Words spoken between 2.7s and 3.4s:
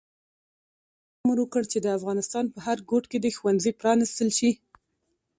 ګوټ کې د